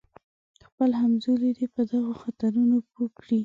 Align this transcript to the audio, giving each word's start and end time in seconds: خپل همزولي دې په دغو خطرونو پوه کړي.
خپل 0.67 0.89
همزولي 1.01 1.51
دې 1.57 1.65
په 1.73 1.81
دغو 1.91 2.13
خطرونو 2.21 2.75
پوه 2.89 3.07
کړي. 3.19 3.39